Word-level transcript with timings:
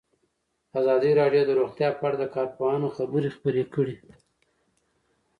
ازادي 0.79 1.11
راډیو 1.19 1.43
د 1.45 1.51
روغتیا 1.59 1.89
په 1.97 2.03
اړه 2.07 2.17
د 2.19 2.25
کارپوهانو 2.35 2.87
خبرې 2.97 3.29
خپرې 3.37 3.63
کړي. 3.73 3.95